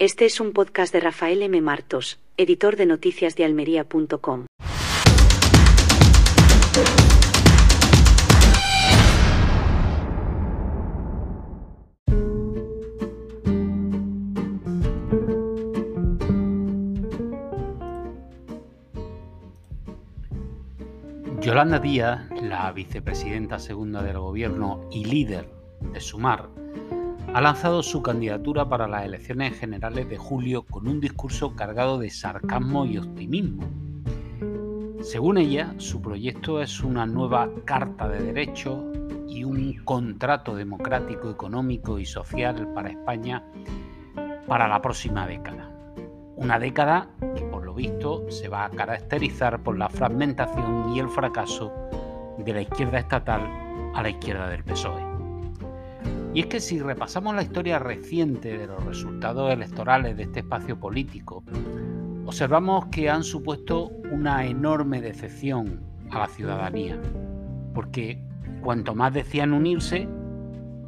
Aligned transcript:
Este 0.00 0.26
es 0.26 0.38
un 0.38 0.52
podcast 0.52 0.92
de 0.92 1.00
Rafael 1.00 1.42
M. 1.42 1.60
Martos, 1.60 2.20
editor 2.36 2.76
de 2.76 2.86
noticias 2.86 3.34
de 3.34 3.44
almería.com. 3.44 4.46
Yolanda 21.40 21.80
Díaz, 21.80 22.30
la 22.40 22.70
vicepresidenta 22.70 23.58
segunda 23.58 24.04
del 24.04 24.20
gobierno 24.20 24.88
y 24.92 25.06
líder 25.06 25.48
de 25.92 25.98
Sumar, 25.98 26.50
ha 27.34 27.40
lanzado 27.40 27.82
su 27.82 28.02
candidatura 28.02 28.68
para 28.68 28.88
las 28.88 29.04
elecciones 29.04 29.58
generales 29.58 30.08
de 30.08 30.16
julio 30.16 30.62
con 30.62 30.88
un 30.88 31.00
discurso 31.00 31.54
cargado 31.54 31.98
de 31.98 32.10
sarcasmo 32.10 32.86
y 32.86 32.98
optimismo. 32.98 33.64
Según 35.02 35.38
ella, 35.38 35.74
su 35.78 36.00
proyecto 36.00 36.60
es 36.62 36.80
una 36.80 37.06
nueva 37.06 37.50
carta 37.64 38.08
de 38.08 38.20
derechos 38.20 38.78
y 39.28 39.44
un 39.44 39.74
contrato 39.84 40.56
democrático, 40.56 41.30
económico 41.30 41.98
y 41.98 42.06
social 42.06 42.72
para 42.74 42.90
España 42.90 43.44
para 44.46 44.66
la 44.66 44.80
próxima 44.80 45.26
década. 45.26 45.70
Una 46.36 46.58
década 46.58 47.08
que 47.36 47.42
por 47.42 47.64
lo 47.64 47.74
visto 47.74 48.28
se 48.30 48.48
va 48.48 48.64
a 48.64 48.70
caracterizar 48.70 49.62
por 49.62 49.76
la 49.76 49.88
fragmentación 49.88 50.94
y 50.94 51.00
el 51.00 51.08
fracaso 51.08 51.72
de 52.38 52.52
la 52.52 52.62
izquierda 52.62 52.98
estatal 52.98 53.42
a 53.94 54.02
la 54.02 54.10
izquierda 54.10 54.48
del 54.48 54.64
PSOE. 54.64 55.07
Y 56.38 56.42
es 56.42 56.46
que 56.46 56.60
si 56.60 56.78
repasamos 56.78 57.34
la 57.34 57.42
historia 57.42 57.80
reciente 57.80 58.56
de 58.56 58.68
los 58.68 58.84
resultados 58.84 59.52
electorales 59.52 60.16
de 60.16 60.22
este 60.22 60.38
espacio 60.38 60.78
político, 60.78 61.42
observamos 62.26 62.86
que 62.92 63.10
han 63.10 63.24
supuesto 63.24 63.88
una 64.12 64.46
enorme 64.46 65.00
decepción 65.00 65.80
a 66.12 66.20
la 66.20 66.26
ciudadanía, 66.28 66.96
porque 67.74 68.22
cuanto 68.62 68.94
más 68.94 69.14
decían 69.14 69.52
unirse, 69.52 70.08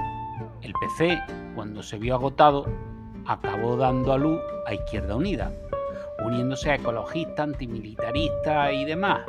el 0.64 0.74
PC, 0.74 1.20
cuando 1.54 1.84
se 1.84 2.00
vio 2.00 2.16
agotado, 2.16 2.66
acabó 3.28 3.78
dando 3.78 4.12
a 4.12 4.18
luz 4.18 4.42
a 4.66 4.74
Izquierda 4.74 5.16
Unida, 5.16 5.52
uniéndose 6.24 6.72
a 6.72 6.76
ecologistas, 6.76 7.40
antimilitaristas 7.40 8.74
y 8.74 8.86
demás, 8.86 9.26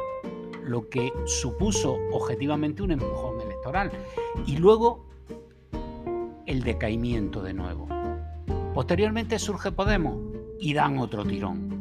lo 0.62 0.88
que 0.88 1.12
supuso 1.24 1.97
objetivamente 2.12 2.82
un 2.82 2.92
empujón 2.92 3.41
electoral. 3.41 3.91
Y 4.47 4.56
luego 4.56 5.06
el 6.46 6.62
decaimiento 6.62 7.42
de 7.42 7.54
nuevo. 7.54 7.88
Posteriormente 8.75 9.38
surge 9.38 9.72
Podemos 9.72 10.16
y 10.60 10.75
dan 10.75 10.98
otro 10.98 11.25
tirón. 11.25 11.76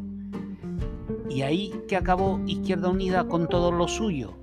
Y 1.29 1.41
ahí 1.41 1.73
que 1.87 1.95
acabó 1.95 2.39
Izquierda 2.45 2.89
Unida 2.89 3.27
con 3.27 3.47
todo 3.47 3.71
lo 3.71 3.87
suyo. 3.87 4.33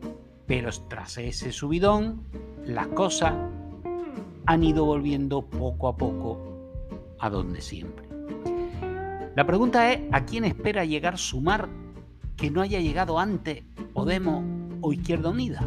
Pero 0.46 0.70
tras 0.88 1.18
ese 1.18 1.52
subidón, 1.52 2.22
las 2.64 2.88
cosas 2.88 3.32
han 4.46 4.64
ido 4.64 4.84
volviendo 4.84 5.42
poco 5.42 5.88
a 5.88 5.96
poco 5.96 6.38
a 7.18 7.30
donde 7.30 7.60
siempre. 7.60 8.11
La 9.34 9.46
pregunta 9.46 9.90
es, 9.90 10.00
¿a 10.12 10.26
quién 10.26 10.44
espera 10.44 10.84
llegar 10.84 11.16
Sumar 11.16 11.70
que 12.36 12.50
no 12.50 12.60
haya 12.60 12.80
llegado 12.80 13.18
antes 13.18 13.62
Podemos 13.94 14.44
o 14.82 14.92
Izquierda 14.92 15.30
Unida? 15.30 15.66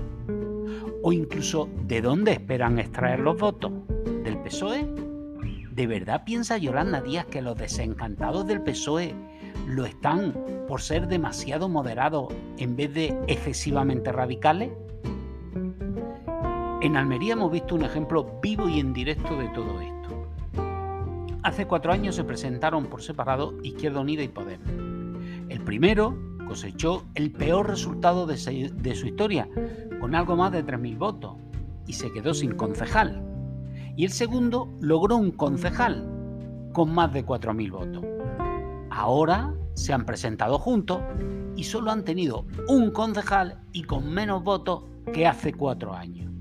O 1.01 1.11
incluso, 1.11 1.67
¿de 1.87 2.01
dónde 2.01 2.33
esperan 2.33 2.77
extraer 2.77 3.19
los 3.19 3.39
votos? 3.39 3.71
¿Del 4.23 4.37
PSOE? 4.37 4.87
¿De 5.71 5.87
verdad 5.87 6.23
piensa 6.25 6.57
Yolanda 6.57 7.01
Díaz 7.01 7.25
que 7.25 7.41
los 7.41 7.57
desencantados 7.57 8.45
del 8.45 8.61
PSOE 8.61 9.15
lo 9.67 9.85
están 9.85 10.33
por 10.67 10.81
ser 10.81 11.07
demasiado 11.07 11.67
moderados 11.67 12.31
en 12.57 12.75
vez 12.75 12.93
de 12.93 13.17
excesivamente 13.27 14.11
radicales? 14.11 14.71
En 16.81 16.95
Almería 16.95 17.33
hemos 17.33 17.51
visto 17.51 17.73
un 17.73 17.83
ejemplo 17.83 18.39
vivo 18.43 18.69
y 18.69 18.79
en 18.79 18.93
directo 18.93 19.35
de 19.35 19.47
todo 19.49 19.81
esto. 19.81 20.14
Hace 21.45 21.67
cuatro 21.67 21.93
años 21.93 22.15
se 22.15 22.23
presentaron 22.23 22.87
por 22.87 23.03
separado 23.03 23.53
Izquierda 23.61 23.99
Unida 23.99 24.23
y 24.23 24.29
Podemos. 24.29 24.67
El 25.47 25.61
primero 25.61 26.17
cosechó 26.47 27.03
el 27.13 27.31
peor 27.31 27.69
resultado 27.69 28.25
de, 28.25 28.35
su 28.35 29.05
historia, 29.05 29.47
con 30.01 30.15
algo 30.15 30.35
más 30.35 30.51
de 30.51 30.65
3.000 30.65 30.97
votos, 30.97 31.35
y 31.85 31.93
se 31.93 32.11
quedó 32.11 32.33
sin 32.33 32.53
concejal. 32.53 33.23
Y 33.95 34.05
el 34.05 34.11
segundo 34.11 34.75
logró 34.81 35.17
un 35.17 35.29
concejal, 35.29 36.09
con 36.73 36.91
más 36.95 37.13
de 37.13 37.23
4.000 37.23 37.71
votos. 37.71 38.03
Ahora 38.89 39.53
se 39.75 39.93
han 39.93 40.03
presentado 40.03 40.57
juntos 40.57 40.99
y 41.55 41.63
solo 41.65 41.91
han 41.91 42.03
tenido 42.03 42.47
un 42.67 42.89
concejal 42.89 43.61
y 43.71 43.83
con 43.83 44.11
menos 44.11 44.43
votos 44.43 44.85
que 45.13 45.27
hace 45.27 45.53
cuatro 45.53 45.93
años. 45.93 46.33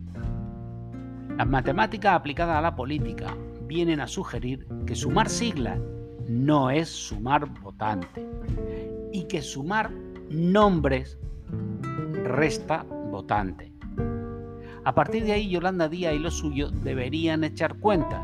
Las 1.36 1.46
matemáticas 1.46 2.14
aplicadas 2.14 2.56
a 2.56 2.62
la 2.62 2.74
política 2.74 3.36
vienen 3.66 4.00
a 4.00 4.06
sugerir 4.06 4.66
que 4.86 4.94
sumar 4.94 5.28
siglas 5.28 5.78
no 6.28 6.70
es 6.70 6.88
sumar 6.88 7.48
votantes 7.60 8.24
y 9.12 9.24
que 9.24 9.42
sumar 9.42 9.90
nombres 10.30 11.18
resta 12.24 12.84
votantes. 13.10 13.70
A 14.84 14.94
partir 14.94 15.24
de 15.24 15.32
ahí, 15.32 15.48
Yolanda 15.48 15.88
Díaz 15.88 16.14
y 16.14 16.18
los 16.18 16.34
suyos 16.34 16.72
deberían 16.82 17.42
echar 17.44 17.78
cuenta, 17.78 18.22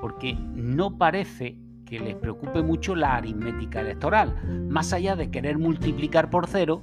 porque 0.00 0.34
no 0.54 0.96
parece 0.96 1.58
que 1.84 2.00
les 2.00 2.14
preocupe 2.14 2.62
mucho 2.62 2.94
la 2.94 3.16
aritmética 3.16 3.80
electoral, 3.80 4.34
más 4.68 4.92
allá 4.92 5.16
de 5.16 5.30
querer 5.30 5.58
multiplicar 5.58 6.30
por 6.30 6.46
cero 6.46 6.82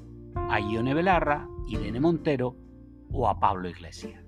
a 0.49 0.59
Ione 0.59 0.93
Belarra, 0.93 1.47
Irene 1.67 1.99
Montero 1.99 2.55
o 3.11 3.27
a 3.27 3.39
Pablo 3.39 3.69
Iglesias. 3.69 4.23